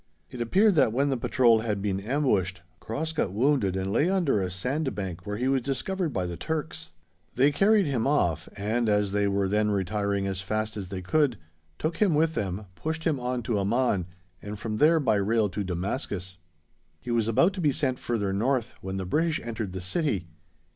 It 0.31 0.41
appeared 0.41 0.73
that 0.73 0.91
when 0.91 1.09
the 1.09 1.15
patrol 1.15 1.59
had 1.59 1.79
been 1.79 1.99
ambushed, 1.99 2.63
Cross 2.79 3.13
got 3.13 3.31
wounded 3.33 3.75
and 3.75 3.93
lay 3.93 4.09
under 4.09 4.41
a 4.41 4.49
sandbank 4.49 5.27
where 5.27 5.37
he 5.37 5.47
was 5.47 5.61
discovered 5.61 6.09
by 6.11 6.25
the 6.25 6.35
Turks; 6.37 6.89
they 7.35 7.51
carried 7.51 7.85
him 7.85 8.07
off, 8.07 8.49
and, 8.57 8.89
as 8.89 9.11
they 9.11 9.27
were 9.27 9.47
then 9.47 9.69
retiring 9.69 10.25
as 10.25 10.41
fast 10.41 10.75
as 10.75 10.87
they 10.87 11.03
could, 11.03 11.37
took 11.77 11.97
him 11.97 12.15
with 12.15 12.33
them, 12.33 12.65
pushed 12.73 13.03
him 13.03 13.19
on 13.19 13.43
to 13.43 13.59
Amman, 13.59 14.07
and 14.41 14.57
from 14.57 14.77
there 14.77 14.99
by 14.99 15.17
rail 15.17 15.49
to 15.49 15.63
Damascus. 15.63 16.37
He 16.99 17.11
was 17.11 17.27
about 17.27 17.53
to 17.53 17.61
be 17.61 17.71
sent 17.71 17.99
further 17.99 18.33
north 18.33 18.73
when 18.81 18.97
the 18.97 19.05
British 19.05 19.39
entered 19.43 19.71
the 19.71 19.81
city. 19.81 20.25